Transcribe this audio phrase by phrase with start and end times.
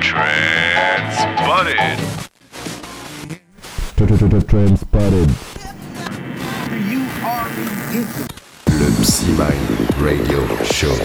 [0.00, 1.98] Transpotted.
[4.46, 5.30] Transpotted.
[8.66, 9.68] Le Psymind
[10.00, 10.40] Radio
[10.72, 10.96] Show.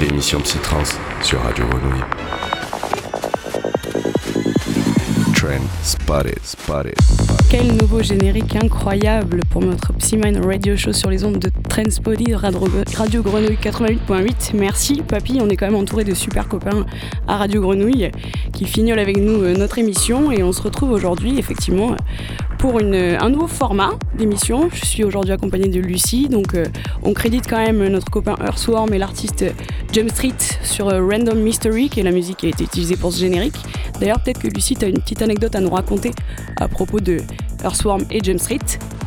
[0.00, 2.61] L'émission Psytrance sur Radio Grenouille.
[5.42, 7.48] Trend Spotted, spotted, spotted.
[7.50, 11.50] Quel nouveau générique incroyable pour notre Psymine Radio Show sur les ondes de
[12.34, 12.64] Radio,
[12.96, 14.52] Radio Grenouille 88.8.
[14.54, 16.86] Merci papy, on est quand même entouré de super copains
[17.26, 18.12] à Radio Grenouille
[18.52, 21.96] qui fignolent avec nous euh, notre émission et on se retrouve aujourd'hui effectivement
[22.62, 24.68] pour un nouveau format d'émission.
[24.72, 26.64] Je suis aujourd'hui accompagnée de Lucie, donc euh,
[27.02, 29.44] on crédite quand même notre copain Earthworm et l'artiste
[29.92, 33.12] Jump Street sur euh, Random Mystery, qui est la musique qui a été utilisée pour
[33.12, 33.56] ce générique.
[33.98, 36.12] D'ailleurs, peut-être que Lucie, tu as une petite anecdote à nous raconter
[36.56, 37.16] à propos de
[37.64, 38.58] Earthworm et Jump Street.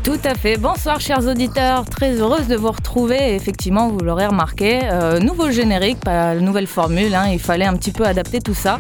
[0.04, 0.58] Tout à fait.
[0.58, 3.36] Bonsoir chers auditeurs, très heureuse de vous retrouver.
[3.36, 7.94] Effectivement, vous l'aurez remarqué, euh, nouveau générique, pas nouvelle formule, hein, il fallait un petit
[7.94, 8.80] peu adapter tout ça.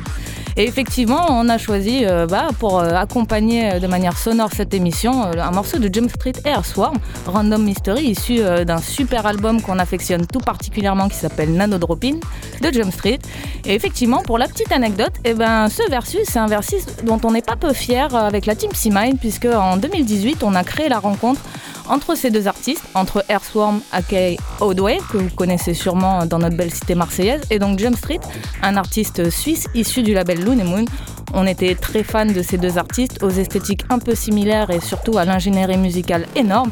[0.58, 4.73] Et effectivement, on a choisi euh, bah, pour euh, accompagner euh, de manière sonore cette
[4.73, 6.97] émission un morceau de Jump Street Air Swarm,
[7.28, 12.20] Random Mystery, issu d'un super album qu'on affectionne tout particulièrement qui s'appelle Nano Dropin
[12.62, 13.20] de Jump Street.
[13.66, 17.31] Et effectivement, pour la petite anecdote, eh ben, ce versus, c'est un versus dont on
[17.31, 21.00] n'est pas peu fier avec la team C-Mine, puisque en 2018, on a créé la
[21.00, 21.42] rencontre
[21.88, 26.72] entre ces deux artistes, entre Earthworm aka Oldway, que vous connaissez sûrement dans notre belle
[26.72, 28.19] cité marseillaise, et donc Jump Street,
[28.61, 30.86] un artiste suisse issu du label Loon Moon.
[31.33, 35.17] On était très fans de ces deux artistes, aux esthétiques un peu similaires et surtout
[35.17, 36.72] à l'ingénierie musicale énorme.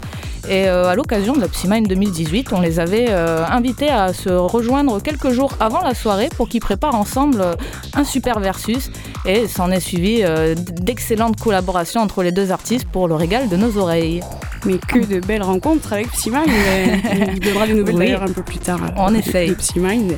[0.49, 4.29] Et euh, à l'occasion de la Psymine 2018, on les avait euh, invités à se
[4.29, 7.55] rejoindre quelques jours avant la soirée pour qu'ils préparent ensemble euh,
[7.93, 8.91] un super versus.
[9.25, 10.21] Et s'en est suivi
[10.81, 14.21] d'excellentes collaborations entre les deux artistes pour le régal de nos oreilles.
[14.65, 16.45] Mais que de belles rencontres avec Psymind.
[17.33, 18.05] Il donnera des nouvelles Oui.
[18.05, 18.79] d'ailleurs un peu plus tard.
[18.95, 19.47] En de- effet.
[19.47, 20.13] De Psymind.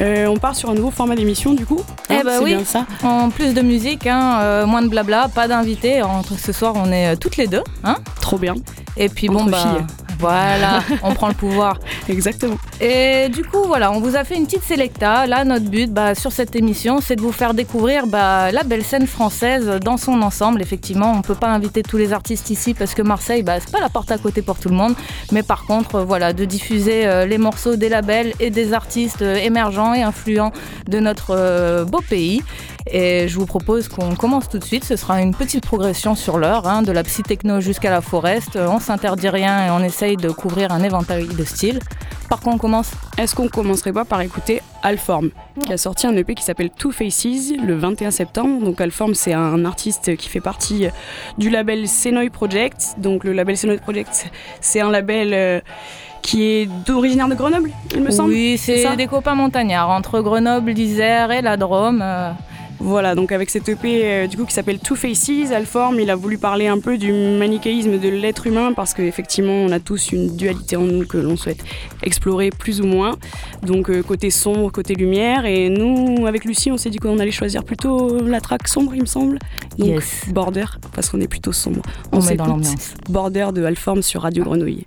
[0.00, 1.80] Euh, on part sur un nouveau format d'émission du coup.
[2.08, 2.54] Hein, Eh ben c'est oui.
[2.54, 2.86] bien ça.
[3.02, 6.02] En plus de musique, hein, euh, moins de blabla, pas d'invités.
[6.02, 7.64] Entre ce soir, on est euh, toutes les deux.
[7.82, 8.54] Hein Trop bien.
[8.96, 9.86] et puis bon, Entre bah, filles.
[10.18, 11.78] Voilà, on prend le pouvoir.
[12.08, 12.56] Exactement.
[12.80, 15.26] Et du coup, voilà, on vous a fait une petite sélecta.
[15.26, 18.84] Là, notre but bah, sur cette émission, c'est de vous faire découvrir bah, la belle
[18.84, 20.62] scène française dans son ensemble.
[20.62, 23.80] Effectivement, on peut pas inviter tous les artistes ici parce que Marseille, bah, c'est pas
[23.80, 24.94] la porte à côté pour tout le monde.
[25.32, 29.22] Mais par contre, euh, voilà, de diffuser euh, les morceaux des labels et des artistes
[29.22, 30.52] euh, émergents et influents
[30.88, 32.42] de notre beau pays.
[32.90, 34.84] Et je vous propose qu'on commence tout de suite.
[34.84, 38.56] Ce sera une petite progression sur l'heure, hein, de la psy-techno jusqu'à la forest.
[38.56, 41.80] Euh, On s'interdit rien et on essaye de couvrir un éventail de styles.
[42.28, 42.90] Par contre, on commence?
[43.16, 45.30] Est-ce qu'on commencerait pas par écouter Alform,
[45.66, 48.64] qui a sorti un EP qui s'appelle Two Faces le 21 septembre.
[48.64, 50.86] Donc Alform, c'est un artiste qui fait partie
[51.38, 52.94] du label Senoy Project.
[52.98, 55.60] Donc le label Senoy Project, c'est un label euh,
[56.22, 58.30] qui est d'originaire de Grenoble, il me semble.
[58.30, 62.00] Oui, c'est des copains montagnards entre Grenoble, l'Isère et la Drôme.
[62.02, 62.30] euh,
[62.80, 66.16] Voilà, donc avec cet EP euh, du coup qui s'appelle Two Faces, Alform, il a
[66.16, 70.36] voulu parler un peu du manichéisme de l'être humain parce qu'effectivement on a tous une
[70.36, 71.64] dualité en nous que l'on souhaite
[72.02, 73.16] explorer plus ou moins.
[73.62, 75.44] Donc euh, côté sombre, côté lumière.
[75.44, 79.00] Et nous, avec Lucie, on s'est dit qu'on allait choisir plutôt la track sombre, il
[79.00, 79.38] me semble.
[79.76, 80.24] Donc Yes.
[80.28, 81.82] Border, parce qu'on est plutôt sombre.
[82.12, 82.94] on dans s'écoute l'ambiance.
[83.08, 84.86] Border de Alform sur Radio Grenouille.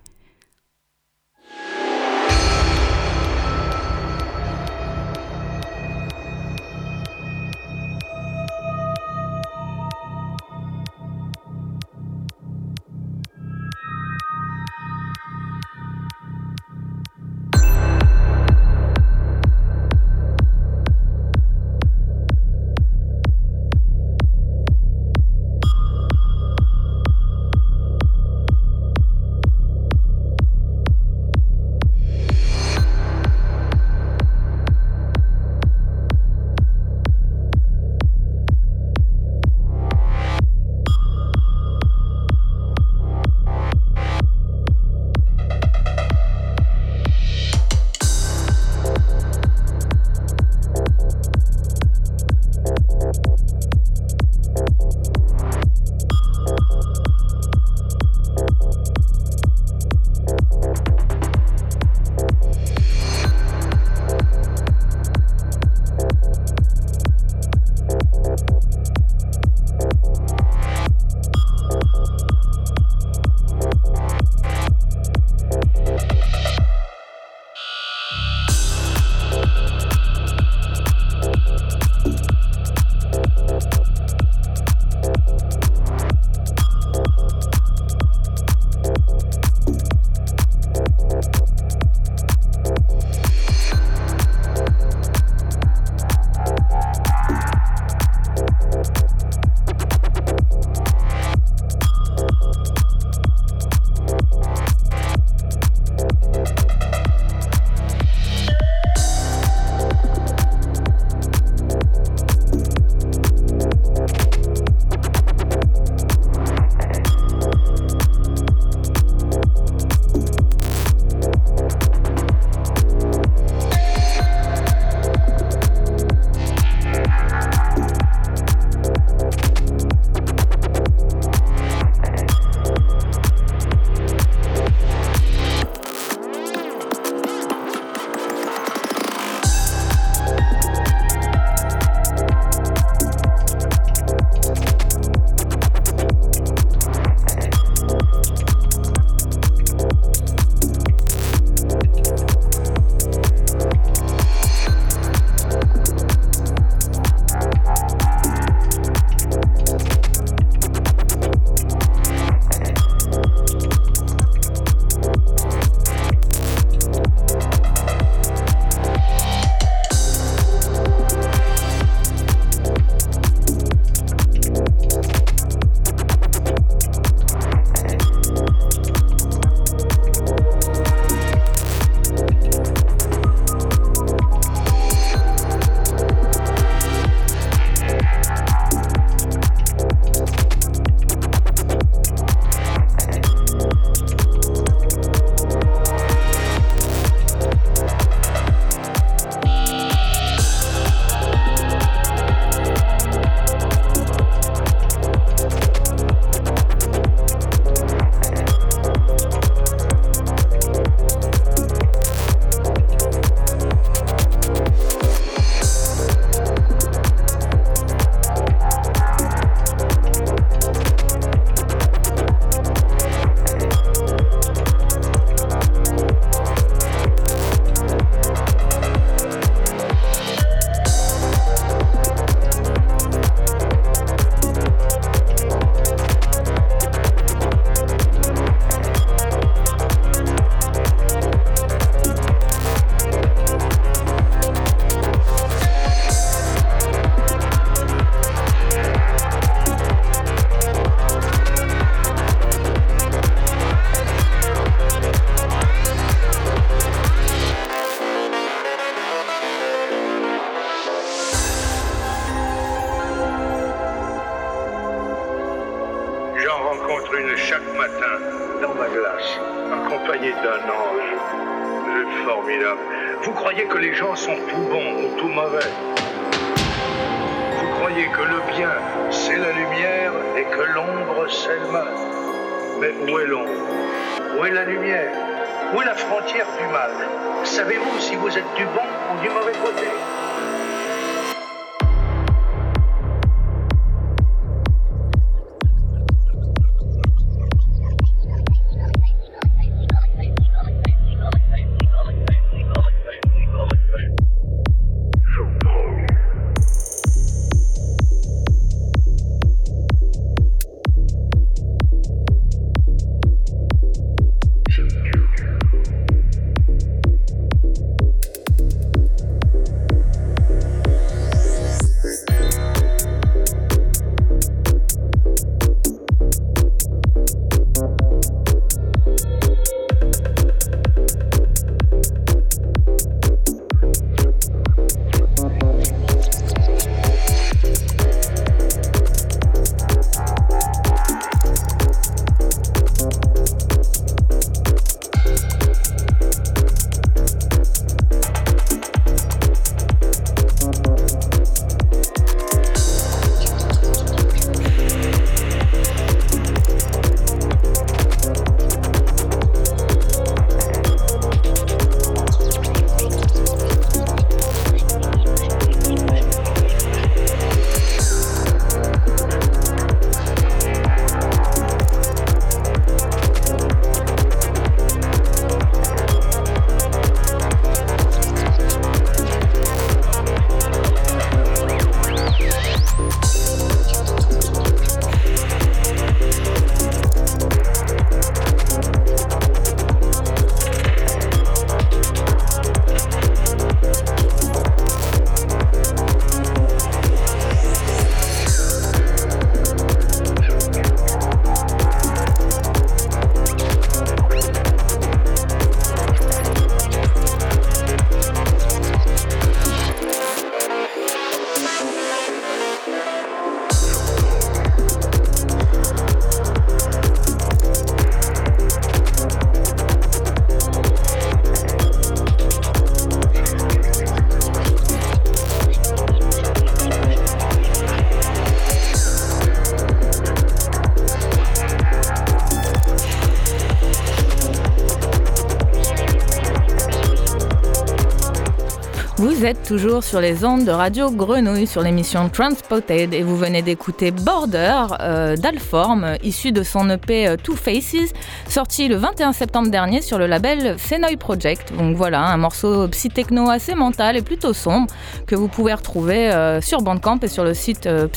[439.54, 444.86] Toujours sur les ondes de Radio Grenouille sur l'émission Transpotted et vous venez d'écouter Border
[445.00, 448.14] euh, d'Alform, issu de son EP euh, Two Faces,
[448.52, 451.74] sorti le 21 septembre dernier sur le label Senoy Project.
[451.74, 454.88] Donc voilà, un morceau psy-techno assez mental et plutôt sombre
[455.26, 458.10] que vous pouvez retrouver euh, sur Bandcamp et sur le site euh,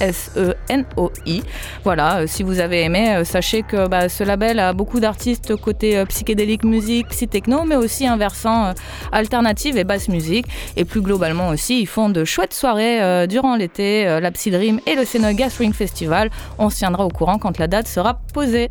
[0.00, 1.42] S-E-N-O-I.
[1.84, 5.54] Voilà, euh, si vous avez aimé, euh, sachez que bah, ce label a beaucoup d'artistes
[5.54, 8.74] côté psychédélique musique, psy-techno, mais aussi un versant
[9.12, 10.46] alternative et basse musique.
[10.76, 14.96] Et plus globalement aussi, ils font de chouettes soirées durant l'été, la Psy Dream et
[14.96, 16.28] le Senoy Gas Ring Festival.
[16.58, 18.70] On se tiendra au courant quand la date sera posée.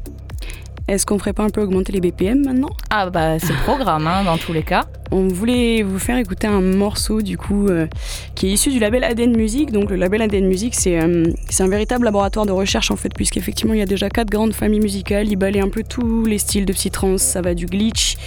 [0.87, 2.69] Est-ce qu'on ferait pas un peu augmenter les BPM maintenant?
[2.91, 4.85] Ah bah c'est le programme hein, dans tous les cas.
[5.11, 7.87] On voulait vous faire écouter un morceau du coup euh,
[8.33, 9.71] qui est issu du label ADN Music.
[9.71, 13.13] Donc le label ADN Music c'est euh, c'est un véritable laboratoire de recherche en fait
[13.13, 15.27] puisqu'effectivement il y a déjà quatre grandes familles musicales.
[15.29, 17.21] Il balaye un peu tous les styles de psytrance.
[17.21, 18.17] Ça va du glitch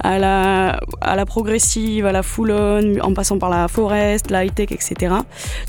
[0.00, 4.44] à la, à la progressive, à la full on, en passant par la forest, la
[4.44, 5.14] high tech, etc.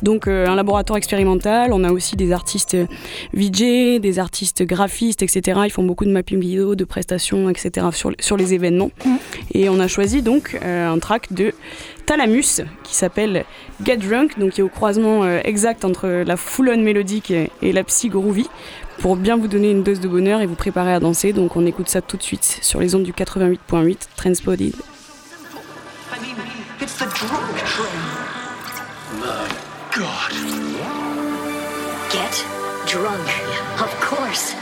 [0.04, 1.74] Donc euh, un laboratoire expérimental.
[1.74, 2.78] On a aussi des artistes
[3.34, 5.62] VJ, des artistes graphistes, etc.
[5.66, 7.88] Ils font beaucoup de mapping vidéo, de prestations, etc.
[7.92, 8.92] sur, sur les événements.
[9.54, 11.54] Et on a choisi donc euh, un track de
[12.06, 13.46] Thalamus qui s'appelle
[13.84, 17.84] Get Drunk, donc qui est au croisement euh, exact entre la full-on mélodique et, la
[17.84, 18.50] psy groovy
[19.00, 21.34] pour bien vous donner une dose de bonheur et vous préparer à danser.
[21.34, 24.74] Donc on écoute ça tout de suite sur les ondes du 88.8 Transpoded.
[26.12, 26.36] I mean,
[26.82, 28.20] it's the drunk train.
[29.20, 29.48] My
[29.96, 30.34] God.
[32.12, 32.46] Get
[32.86, 33.28] drunk.
[33.80, 34.59] Of course.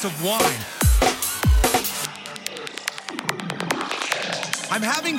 [0.00, 0.80] Glass of wine.
[4.72, 5.18] I'm having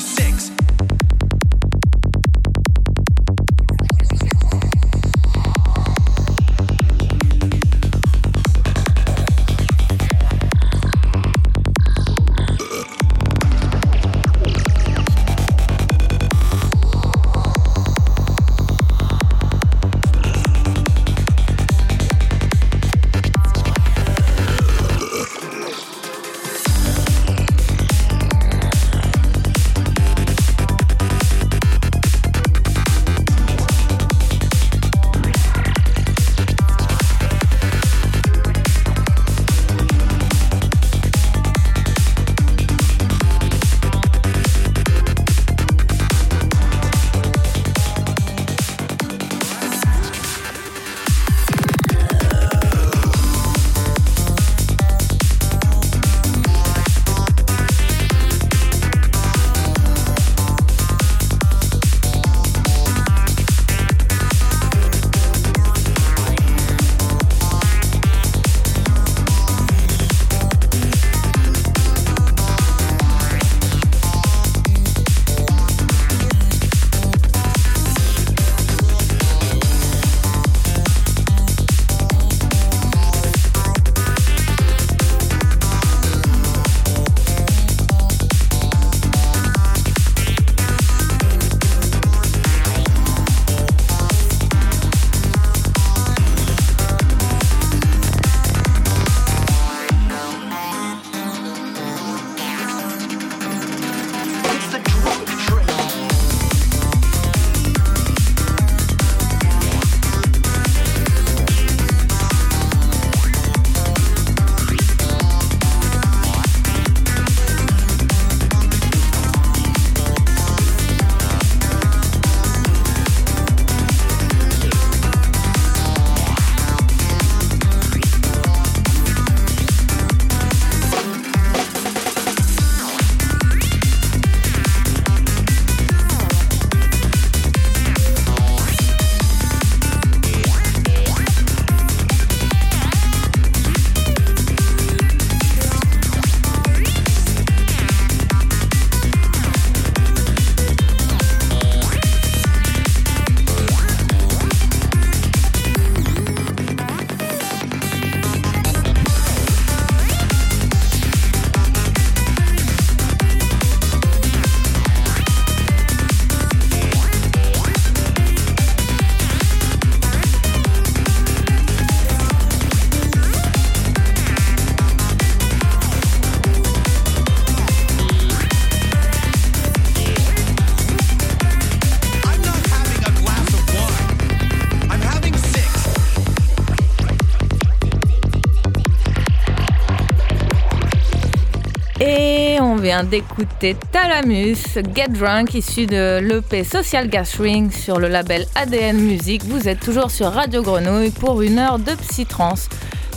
[192.99, 199.43] d'écouter Talamus, Get Drunk, issu de l'EP Social Gathering sur le label ADN Music.
[199.45, 202.67] Vous êtes toujours sur Radio Grenouille pour une heure de psy-trance.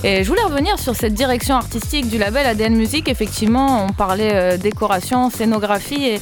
[0.04, 3.08] Et je voulais revenir sur cette direction artistique du label ADN Music.
[3.08, 6.20] Effectivement, on parlait euh, décoration, scénographie et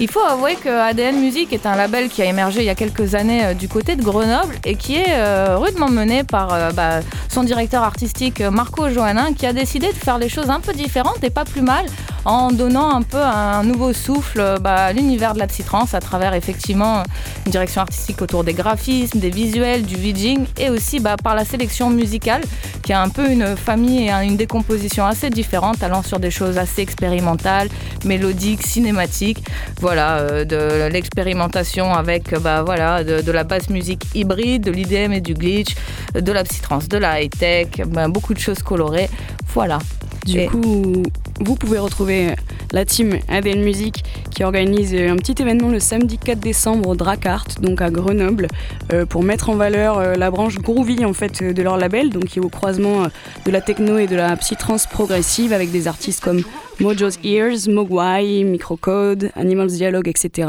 [0.00, 2.74] il faut avouer que ADN Music est un label qui a émergé il y a
[2.74, 7.00] quelques années euh, du côté de Grenoble et qui est euh, rudement mené par bah,
[7.28, 11.22] son directeur artistique Marco Johannin qui a décidé de faire les choses un peu différentes
[11.22, 11.84] et pas plus mal
[12.24, 16.00] en donnant un peu un nouveau souffle euh, bah, à l'univers de la psytrance à
[16.00, 17.02] travers effectivement
[17.46, 21.44] une direction artistique autour des graphismes, des visuels, du vidging et aussi bah, par la
[21.44, 22.42] sélection musicale
[22.82, 26.30] qui a un peu une famille et un- une décomposition assez différente allant sur des
[26.30, 27.68] choses assez expérimentales,
[28.04, 29.44] mélodiques, cinématiques.
[29.80, 34.70] Voilà, euh, de l'expérimentation avec euh, bah, voilà, de, de la basse musique hybride, de
[34.70, 35.74] l'IDM et du glitch,
[36.14, 39.10] de la psytrance, de la high-tech, bah, beaucoup de choses colorées.
[39.54, 39.78] Voilà.
[40.24, 41.02] Du Et- coup,
[41.40, 42.28] vous pouvez retrouver
[42.72, 47.44] la team ADN Music qui organise un petit événement le samedi 4 décembre au Dracart,
[47.60, 48.48] donc à Grenoble,
[48.92, 52.10] euh, pour mettre en valeur euh, la branche groovy en fait euh, de leur label,
[52.10, 53.08] donc qui est au croisement euh,
[53.46, 56.42] de la techno et de la psytrance progressive avec des artistes comme
[56.80, 60.48] Mojo's Ears, Mogwai, Microcode, Animals Dialogue, etc.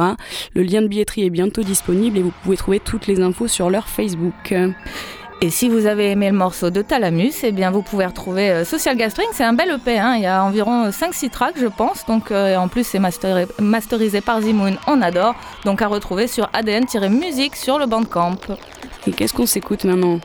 [0.55, 3.69] Le lien de billetterie est bientôt disponible et vous pouvez trouver toutes les infos sur
[3.69, 4.53] leur Facebook.
[5.41, 8.65] Et si vous avez aimé le morceau de Thalamus, eh bien vous pouvez retrouver euh,
[8.65, 9.27] Social Gastring.
[9.33, 10.15] C'est un bel EP, hein.
[10.15, 12.05] il y a environ 5-6 tracks, je pense.
[12.05, 15.35] Donc, euh, en plus, c'est master- masterisé par Zimoun, on adore.
[15.65, 18.37] Donc, à retrouver sur ADN-musique sur le Bandcamp.
[19.07, 20.19] Et qu'est-ce qu'on s'écoute maintenant?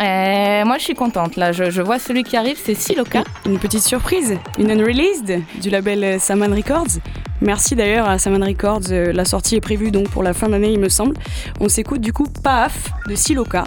[0.00, 1.36] Et moi, je suis contente.
[1.36, 3.24] Là, je, je vois celui qui arrive, c'est Siloka.
[3.46, 7.00] Une petite surprise, une unreleased du label Saman Records.
[7.40, 10.72] Merci d'ailleurs à Saman Records, euh, la sortie est prévue donc pour la fin d'année
[10.72, 11.14] il me semble.
[11.60, 13.62] On s'écoute du coup Paf de Siloka,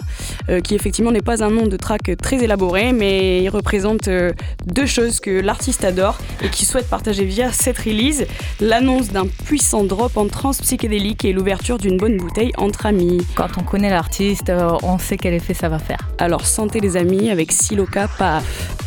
[0.50, 4.32] euh, qui effectivement n'est pas un nom de track très élaboré, mais il représente euh,
[4.66, 8.26] deux choses que l'artiste adore et qui souhaite partager via cette release,
[8.60, 13.26] l'annonce d'un puissant drop en trance psychédélique et l'ouverture d'une bonne bouteille entre amis.
[13.34, 16.11] Quand on connaît l'artiste, euh, on sait quel effet ça va faire.
[16.22, 18.81] Alors santé les amis avec Siloka Paf.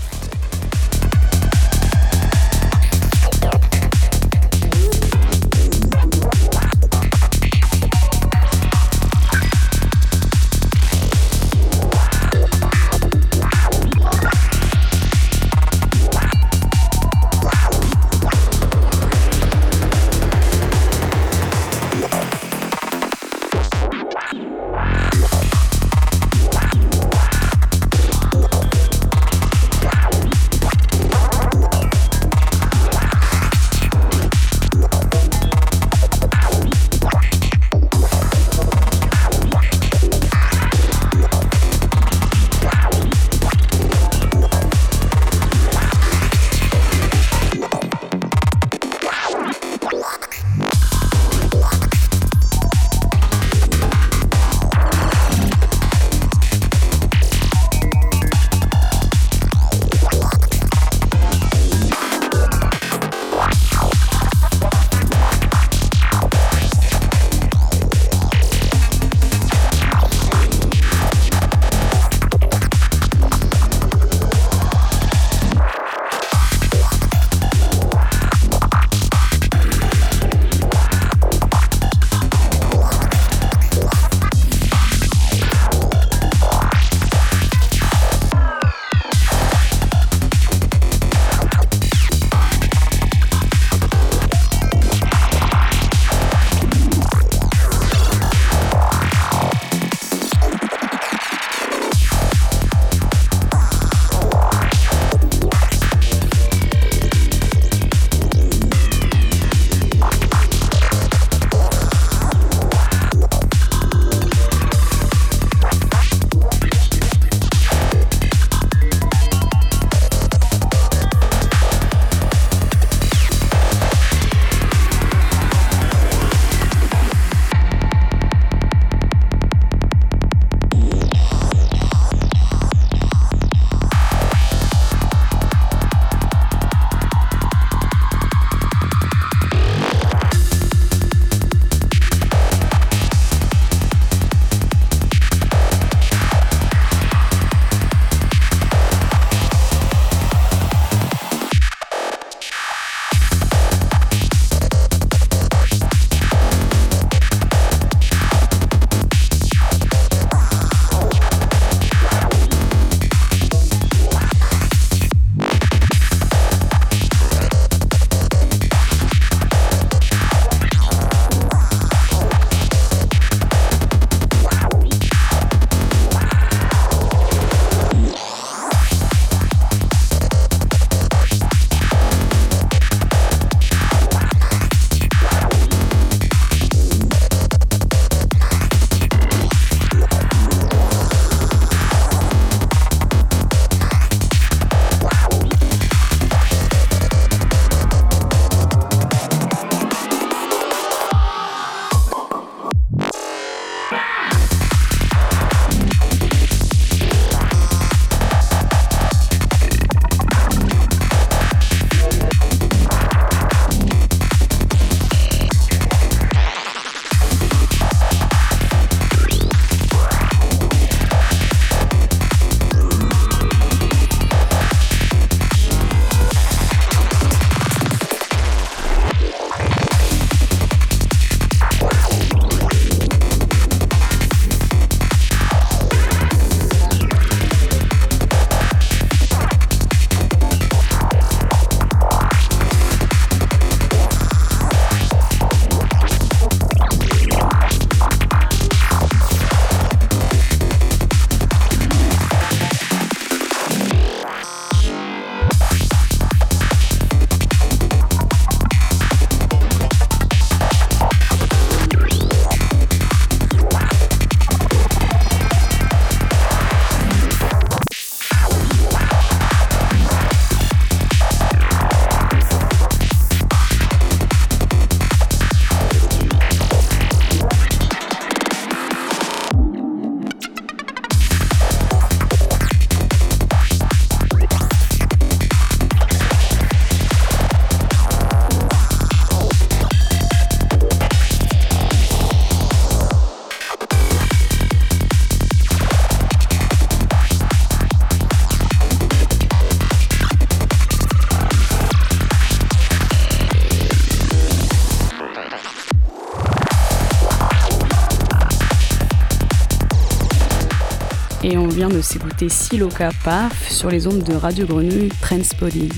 [311.45, 315.93] Et on vient de s'écouter Siloka Paf sur les ondes de Radio Grenouille Transpodid.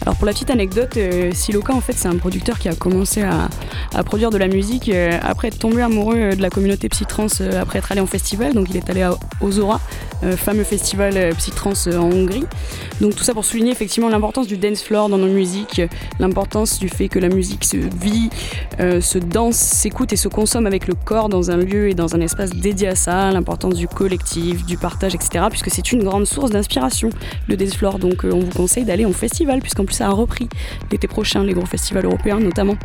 [0.00, 3.22] Alors pour la petite anecdote, euh, Siloka en fait c'est un producteur qui a commencé
[3.22, 3.48] à,
[4.04, 7.60] produire de la musique euh, après être tombé amoureux euh, de la communauté psytrance euh,
[7.60, 8.54] après être allé en festival.
[8.54, 9.80] Donc il est allé à Ozora,
[10.36, 12.44] fameux festival euh, psytrance euh, en Hongrie.
[13.00, 16.78] Donc tout ça pour souligner effectivement l'importance du dance floor dans nos musiques, euh, l'importance
[16.78, 18.30] du fait que la musique se vit,
[18.80, 22.14] euh, se danse, s'écoute et se consomme avec le corps dans un lieu et dans
[22.16, 25.44] un espace dédié à ça, l'importance du collectif, du partage, etc.
[25.50, 27.10] Puisque c'est une grande source d'inspiration,
[27.48, 27.98] le dance floor.
[27.98, 30.48] Donc euh, on vous conseille d'aller en festival, puisqu'en plus ça a repris
[30.90, 32.76] l'été prochain, les gros festivals européens notamment.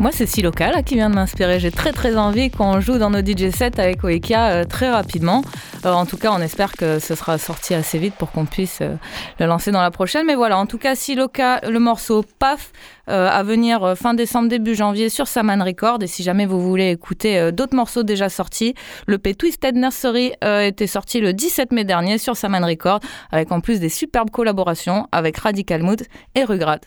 [0.00, 1.58] Moi, c'est Siloka là, qui vient de m'inspirer.
[1.58, 5.42] J'ai très très envie qu'on joue dans nos DJ sets avec Oekia euh, très rapidement.
[5.84, 8.78] Euh, en tout cas, on espère que ce sera sorti assez vite pour qu'on puisse
[8.80, 8.96] euh,
[9.38, 10.26] le lancer dans la prochaine.
[10.26, 12.72] Mais voilà, en tout cas, Siloka, le morceau PAF,
[13.08, 16.02] euh, à venir euh, fin décembre, début janvier sur Saman Record.
[16.02, 18.74] Et si jamais vous voulez écouter euh, d'autres morceaux déjà sortis,
[19.06, 23.00] le P Twisted Nursery euh, était sorti le 17 mai dernier sur Saman Record,
[23.32, 26.02] avec en plus des superbes collaborations avec Radical Mood
[26.34, 26.80] et Rugrat.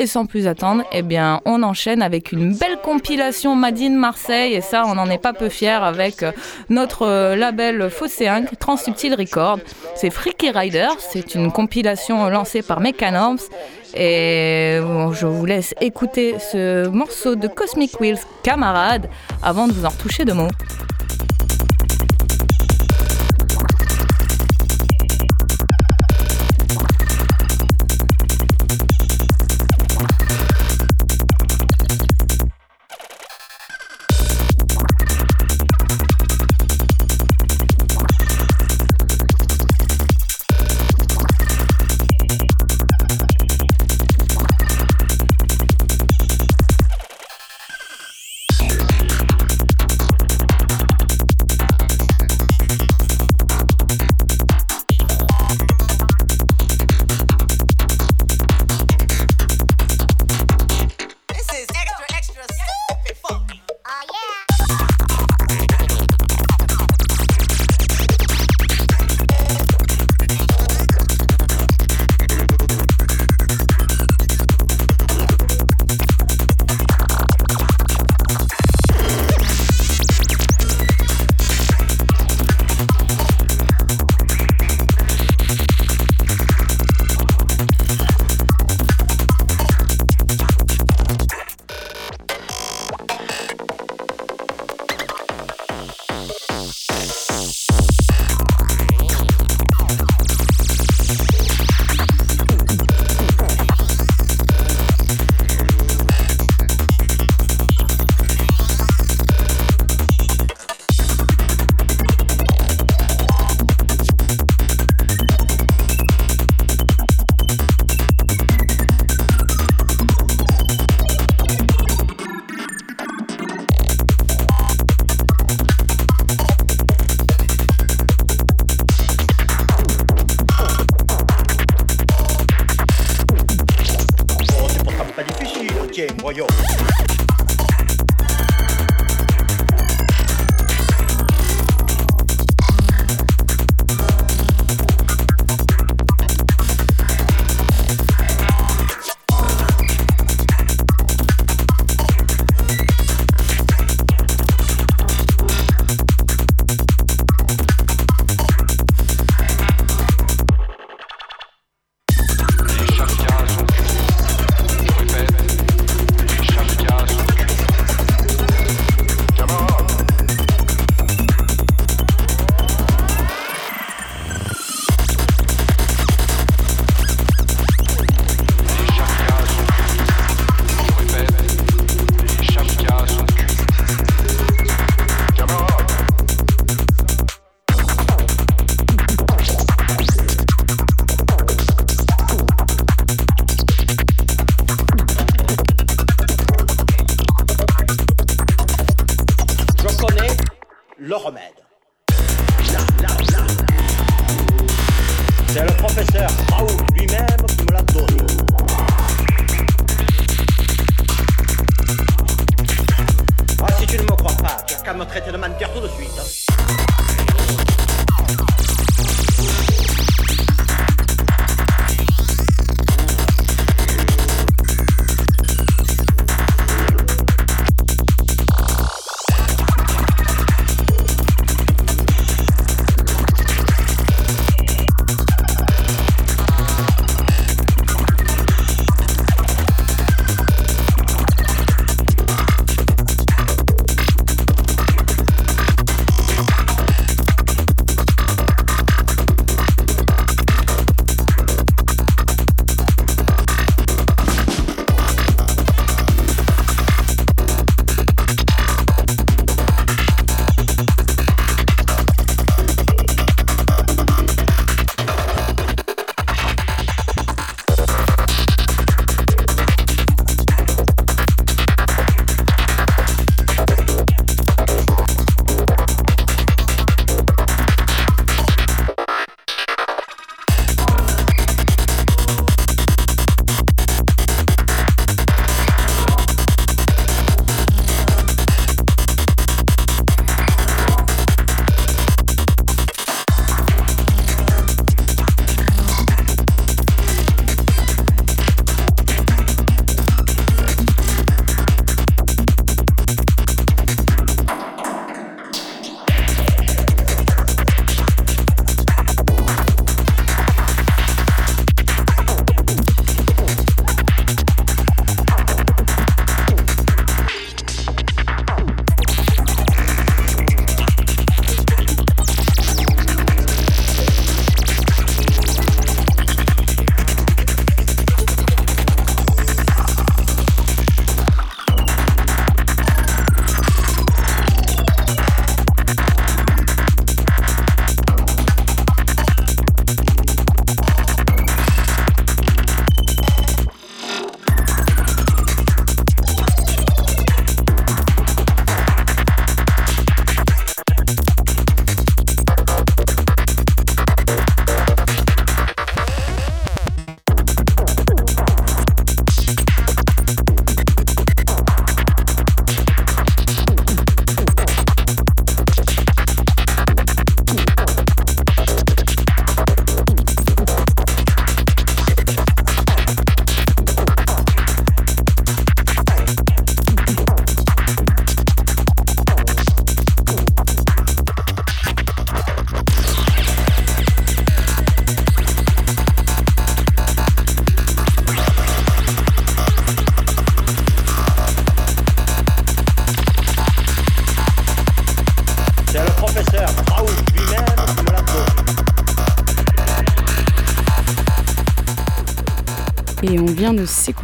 [0.00, 4.54] Et sans plus attendre, eh bien, on enchaîne avec une belle compilation Madine Marseille.
[4.54, 6.32] Et ça, on n'en est pas peu fiers avec euh,
[6.70, 9.58] notre euh, label Phocéen, Transsubtil Record.
[9.96, 10.88] C'est Freaky Rider.
[10.98, 13.42] C'est une compilation lancée par Mechanorms.
[13.94, 14.78] Et
[15.12, 19.10] je vous laisse écouter ce morceau de Cosmic Wheels, camarade,
[19.42, 20.48] avant de vous en retoucher de mots.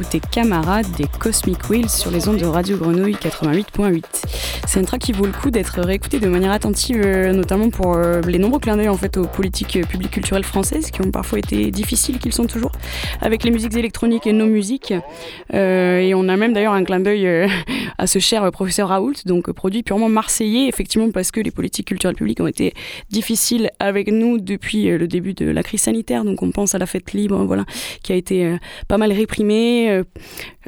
[0.06, 4.04] S'écouter Camarade des Cosmic Wheels sur les ondes de Radio Grenouille 88.8.
[4.66, 7.94] C'est un track qui vaut le coup d'être réécouté de manière attentive, euh, notamment pour
[7.94, 11.10] euh, les nombreux clins d'œil en fait aux politiques euh, publiques culturelles françaises qui ont
[11.10, 12.72] parfois été difficiles, qu'ils sont toujours,
[13.20, 14.92] avec les musiques électroniques et nos musiques.
[15.52, 17.48] Et on a même d'ailleurs un clin d'œil
[17.98, 21.50] à ce cher euh, professeur Raoult, donc euh, produit purement marseillais, effectivement parce que les
[21.50, 22.72] politiques culturelles publiques ont été
[23.10, 26.24] difficiles avec nous depuis euh, le début de la crise sanitaire.
[26.24, 27.64] Donc on pense à la fête libre, voilà,
[28.02, 28.56] qui a été
[28.88, 30.02] pas mal réprimée.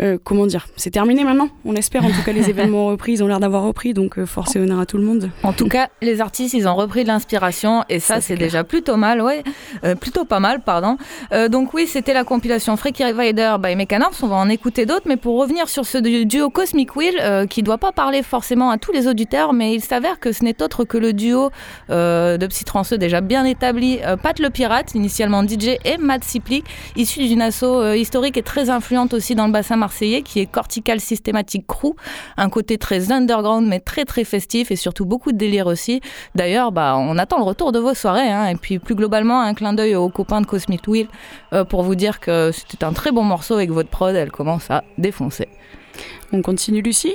[0.01, 2.05] Euh, comment dire C'est terminé maintenant On espère.
[2.05, 3.95] En tout cas, les événements repris, ils ont l'air d'avoir repris.
[3.95, 5.31] Donc force et honneur à tout le monde.
[5.43, 8.65] En tout cas, les artistes, ils ont repris de l'inspiration et ça, Ça, c'est déjà
[8.65, 9.42] plutôt mal, ouais,
[9.85, 10.96] Euh, plutôt pas mal, pardon.
[11.33, 14.23] Euh, donc oui, c'était la compilation Freaky Rider by Mechanorps.
[14.23, 17.46] On va en écouter d'autres, mais pour revenir sur ce du- duo Cosmic Wheel, euh,
[17.46, 20.62] qui doit pas parler forcément à tous les auditeurs, mais il s'avère que ce n'est
[20.62, 21.50] autre que le duo
[21.90, 26.64] euh, de psytranceux déjà bien établi, euh, Pat le Pirate, initialement DJ, et Matt Siplik,
[26.96, 31.00] issu d'une asso historique et très influente aussi dans le bassin marseillais, qui est Cortical
[31.00, 31.94] Systematic Crew,
[32.37, 36.00] un côté très underground mais très très festif et surtout beaucoup de délire aussi.
[36.35, 38.31] D'ailleurs, bah, on attend le retour de vos soirées.
[38.31, 38.46] hein.
[38.48, 41.08] Et puis plus globalement, un clin d'œil aux copains de Cosmic Wheel
[41.69, 44.71] pour vous dire que c'était un très bon morceau et que votre prod, elle commence
[44.71, 45.48] à défoncer.
[46.33, 47.15] On continue, Lucie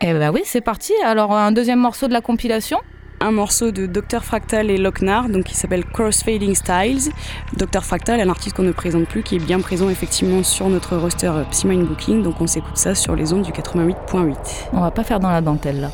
[0.00, 0.92] Et bah oui, c'est parti.
[1.04, 2.78] Alors un deuxième morceau de la compilation.
[3.20, 7.12] un morceau de Dr Fractal et Lochnar, donc qui s'appelle Crossfading Styles.
[7.56, 10.96] Dr Fractal, un artiste qu'on ne présente plus, qui est bien présent effectivement sur notre
[10.96, 14.36] roster euh, Psymine Booking, donc on s'écoute ça sur les ondes du 88.8.
[14.72, 15.90] On va pas faire dans la dentelle là.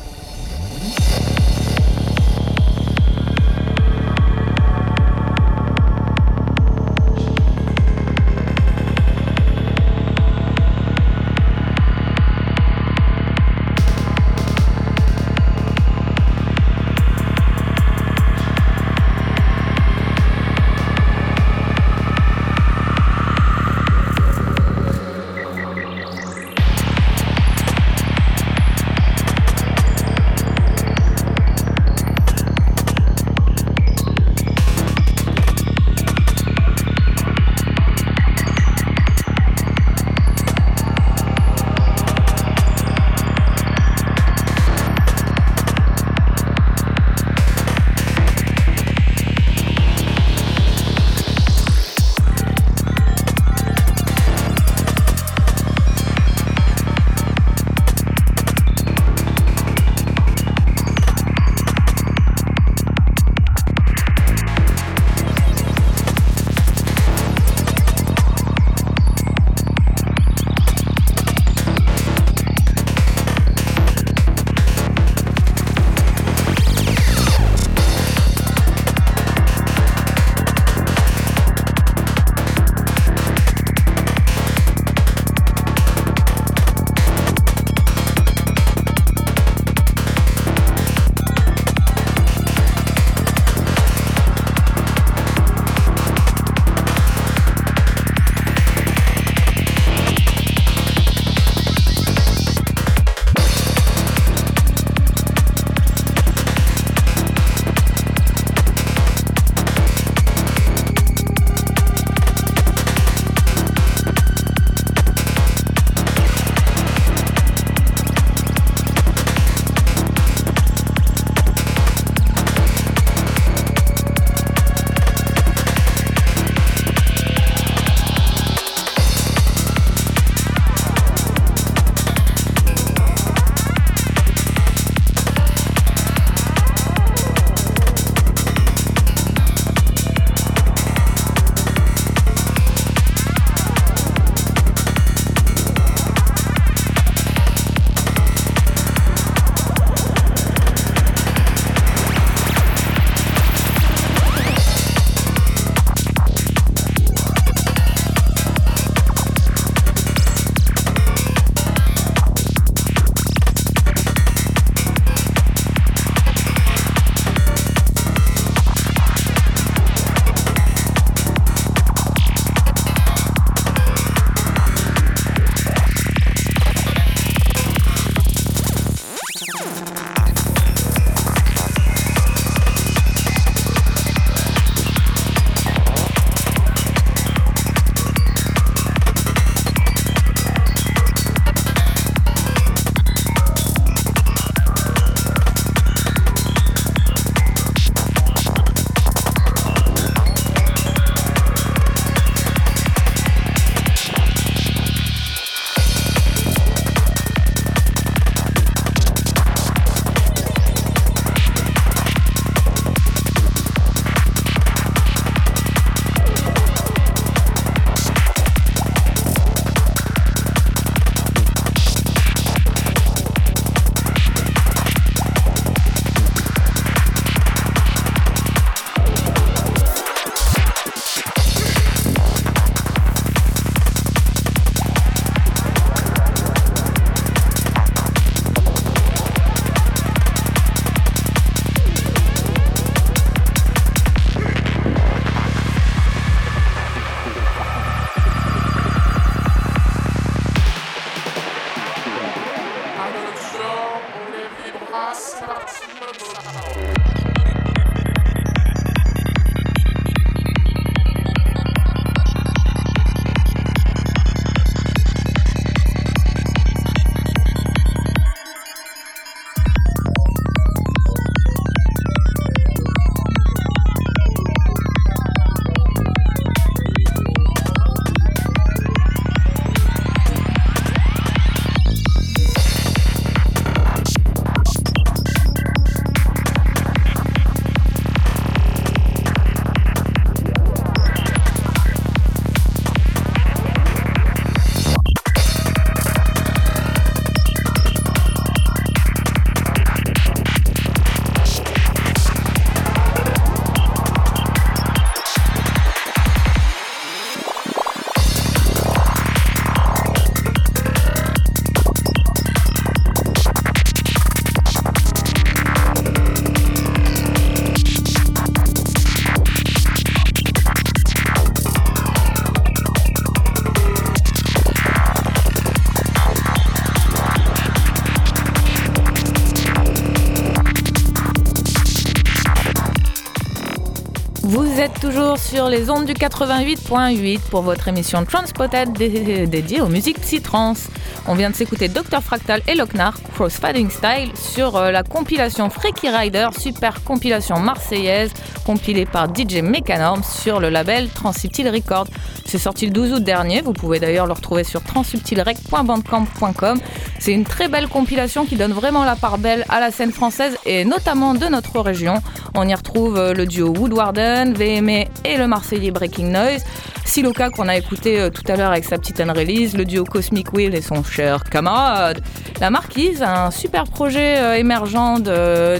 [334.89, 340.87] Toujours sur les ondes du 88.8 pour votre émission Transpotted dé- dédiée aux musiques psy-trance.
[341.27, 346.09] On vient de s'écouter Dr Fractal et Lochnar, Crossfading Style, sur euh, la compilation Freaky
[346.09, 348.31] Rider, super compilation marseillaise,
[348.65, 352.07] compilée par DJ Mechanorm sur le label Transsubtil Records.
[352.51, 356.79] C'est sorti le 12 août dernier, vous pouvez d'ailleurs le retrouver sur transsubtilrec.bandcamp.com.
[357.17, 360.57] C'est une très belle compilation qui donne vraiment la part belle à la scène française
[360.65, 362.15] et notamment de notre région.
[362.53, 366.65] On y retrouve euh, le duo Woodwarden, VMA et le Marseillais Breaking Noise.
[367.05, 370.51] Siloka qu'on a écouté euh, tout à l'heure avec sa petite unrelease, le duo Cosmic
[370.51, 372.19] Wheel et son cher camarade.
[372.59, 375.21] La Marquise, un super projet euh, émergent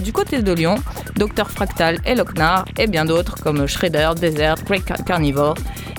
[0.02, 0.76] du côté de Lyon,
[1.16, 5.54] Dr Fractal et Lochnar et bien d'autres comme Shredder, Desert, Great Car- Carnivore.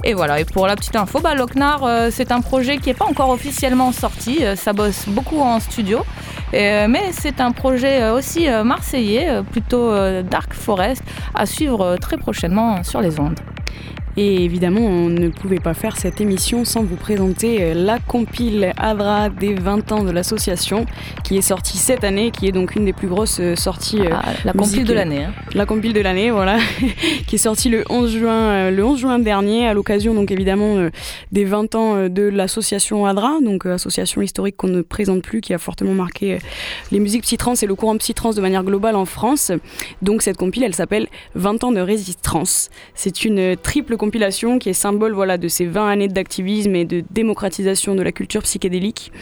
[0.05, 2.93] Et voilà, et pour la petite info, bah, Lochnar, euh, c'est un projet qui n'est
[2.93, 6.01] pas encore officiellement sorti, euh, ça bosse beaucoup en studio,
[6.53, 9.91] Euh, mais c'est un projet euh, aussi marseillais, plutôt
[10.21, 11.01] Dark Forest,
[11.33, 13.39] à suivre très prochainement sur les ondes.
[14.15, 18.71] Et évidemment, on ne pouvait pas faire cette émission sans vous présenter euh, la compile
[18.77, 20.85] Adra des 20 ans de l'association,
[21.23, 24.01] qui est sortie cette année, qui est donc une des plus grosses euh, sorties.
[24.01, 25.23] euh, Ah, la compile de l'année.
[25.23, 25.33] hein.
[25.55, 26.57] La compile de l'année, voilà,
[27.27, 30.87] qui est sortie le 11 juin, le 11 juin dernier, à l'occasion donc évidemment
[31.31, 35.57] des 20 ans de l'association ADRA, donc association historique qu'on ne présente plus, qui a
[35.57, 36.37] fortement marqué
[36.91, 39.51] les musiques psy-trans et le courant psy-trans de manière globale en France.
[40.01, 42.69] Donc cette compile, elle s'appelle 20 ans de résistance.
[42.93, 47.05] C'est une triple compilation qui est symbole voilà, de ces 20 années d'activisme et de
[47.11, 49.13] démocratisation de la culture psychédélique.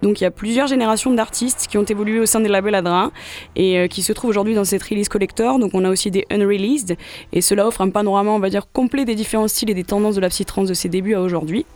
[0.00, 3.10] Donc il y a plusieurs générations d'artistes qui ont évolué au sein des labels ADRA
[3.56, 5.58] et euh, qui se trouvent aujourd'hui dans cette release collector.
[5.58, 6.96] Donc on a aussi des unreleased
[7.32, 10.14] et cela offre un panorama, on va dire, complet des différents styles et des tendances
[10.14, 11.66] de la psytrance de ses débuts à aujourd'hui.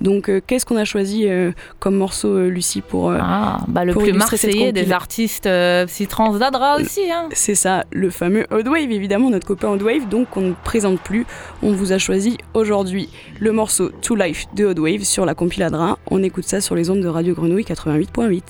[0.00, 1.50] Donc euh, qu'est-ce qu'on a choisi euh,
[1.80, 3.10] comme morceau, Lucie, pour...
[3.10, 5.48] Ah, bah, le pour plus marseillais des artistes
[5.86, 7.10] psy-trans d'Adra aussi.
[7.10, 7.28] Hein.
[7.32, 11.26] C'est ça, le fameux Oddwave, évidemment, notre copain Oddwave, donc qu'on ne présente plus.
[11.62, 13.08] On vous a choisi aujourd'hui
[13.40, 15.98] le morceau To Life de Oddwave sur la compile Adra.
[16.10, 18.42] On écoute ça sur les ondes de Radio Grenouille 88.8.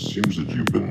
[0.00, 0.89] seems that you've been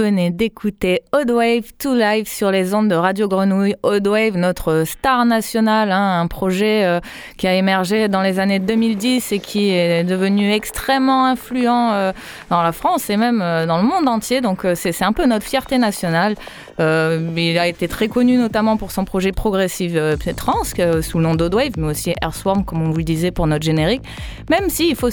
[0.00, 3.74] venez d'écouter Oddwave to Live sur les ondes de Radio Grenouille.
[3.82, 7.00] Oddwave, notre star nationale, hein, un projet euh,
[7.36, 12.12] qui a émergé dans les années 2010 et qui est devenu extrêmement influent euh,
[12.48, 14.40] dans la France et même euh, dans le monde entier.
[14.40, 16.34] Donc c'est un peu notre fierté nationale.
[16.78, 20.64] Il a été très connu notamment pour son projet progressif euh, trans
[21.02, 24.02] sous le nom d'Oddwave, mais aussi Earthworm, comme on vous le disait pour notre générique.
[24.48, 25.10] Même si, il faut,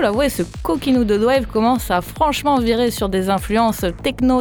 [0.00, 3.84] l'avouer, ce coquinou d'Oddwave commence à franchement virer sur des influences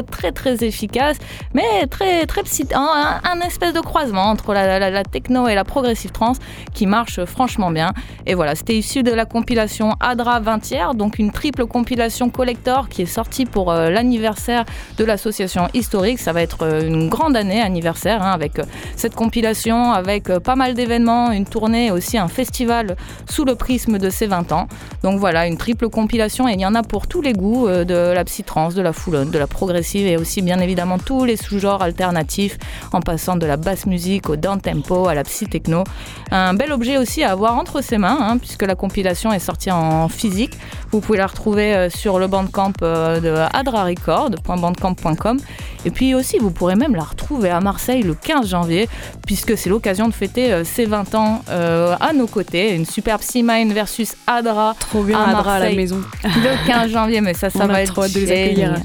[0.10, 1.18] très très efficaces,
[1.54, 6.34] mais très très psy- un, espèce de croisement entre la, techno et la progressive trans
[6.74, 7.94] qui marche franchement bien.
[8.26, 10.54] Et voilà, c'était issu de la compilation Adra 20
[10.96, 14.66] donc une triple compilation collector qui est sortie pour euh, l'anniversaire
[14.98, 16.20] de l'association historique.
[16.20, 18.64] Ça va être euh, une grande année anniversaire hein, avec euh,
[18.96, 22.96] cette compilation, avec pas mal d'événements, une tournée aussi un festival
[23.30, 24.68] sous le prisme de ses 20 ans.
[25.04, 28.14] Donc voilà, une triple compilation et il y en a pour tous les goûts, de
[28.14, 31.82] la psytrance, de la foulonne, de la progressive et aussi bien évidemment tous les sous-genres
[31.82, 32.58] alternatifs
[32.92, 35.86] en passant de la basse musique au down tempo à la psy-techno.
[36.32, 39.72] Un bel objet aussi à avoir entre ses mains hein, puisque la compilation est sortie
[39.72, 40.58] en physique.
[40.92, 45.38] Vous pouvez la retrouver euh, sur le bandcamp euh, de Adra Record.bandcamp.com
[45.86, 48.90] et puis aussi vous pourrez même la retrouver à Marseille le 15 janvier
[49.26, 52.74] puisque c'est l'occasion de fêter euh, ses 20 ans euh, à nos côtés.
[52.74, 54.76] Une superbe C-Mine versus Adra.
[54.80, 56.02] Trop bien, à Adra à la maison.
[56.24, 58.76] Le 15 janvier, mais ça, ça On va être trop de les accueillir.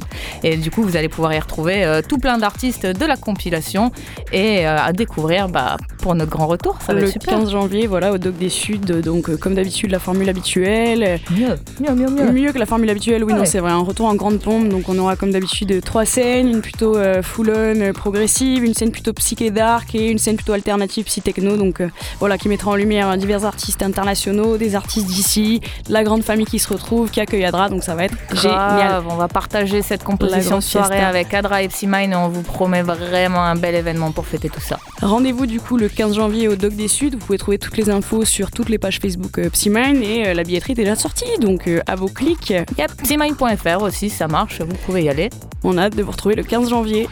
[0.43, 3.93] Et du coup, vous allez pouvoir y retrouver euh, tout plein d'artistes de la compilation
[4.33, 6.79] et euh, à découvrir bah, pour notre grand retour.
[6.81, 7.39] Ça va le être super.
[7.39, 8.79] 15 janvier, voilà, au Doc des Suds.
[9.03, 11.21] Donc, euh, comme d'habitude, la formule habituelle.
[11.31, 12.33] Mieux, mieux, mieux, mieux.
[12.33, 13.39] Mieux que la formule habituelle, oui, Ouais.
[13.39, 13.71] non, c'est vrai.
[13.71, 14.69] Un retour en grande pompe.
[14.69, 19.51] Donc, on aura comme d'habitude trois scènes une plutôt full-on progressive, une scène plutôt psyché
[19.51, 21.57] dark et une scène plutôt alternative psy-techno.
[21.57, 21.89] Donc, euh,
[22.21, 26.59] voilà, qui mettra en lumière divers artistes internationaux, des artistes d'ici, la grande famille qui
[26.59, 27.69] se retrouve, qui accueille Adra.
[27.69, 28.59] Donc, ça va être génial.
[28.59, 31.09] Grave, on va partager cette composition soirée fiesta.
[31.09, 34.61] avec Adra et Psymine et on vous promet vraiment un bel événement pour fêter tout
[34.61, 34.79] ça.
[35.03, 37.11] Rendez-vous du coup le 15 janvier au Doc des Suds.
[37.13, 40.35] Vous pouvez trouver toutes les infos sur toutes les pages Facebook euh, Psymine et euh,
[40.35, 41.39] la billetterie est déjà sortie.
[41.41, 42.51] Donc, euh, à vos clics.
[42.51, 45.31] Yep, Psymine.fr aussi, ça marche, vous pouvez y aller.
[45.65, 47.09] On a hâte de vous retrouver le 15 janvier.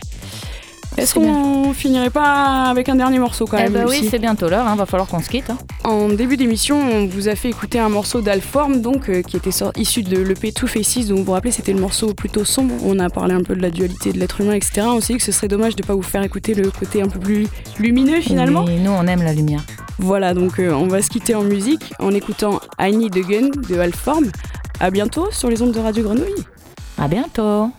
[0.97, 4.49] Est-ce qu'on finirait pas avec un dernier morceau quand Eh même ben oui, c'est bientôt
[4.49, 5.51] l'heure, hein, va falloir qu'on se quitte.
[5.51, 5.59] hein.
[5.85, 9.51] En début d'émission, on vous a fait écouter un morceau d'Alform, donc euh, qui était
[9.77, 12.75] issu de l'EP Two Faces, dont vous vous rappelez, c'était le morceau plutôt sombre.
[12.83, 14.87] On a parlé un peu de la dualité de l'être humain, etc.
[14.87, 17.09] On s'est dit que ce serait dommage de pas vous faire écouter le côté un
[17.09, 17.47] peu plus
[17.79, 18.65] lumineux finalement.
[18.67, 19.65] Oui, nous, on aime la lumière.
[19.99, 23.49] Voilà, donc euh, on va se quitter en musique en écoutant I Need a Gun
[23.69, 24.31] de Alform.
[24.81, 26.45] À bientôt sur les ondes de Radio Grenouille.
[26.99, 27.71] À bientôt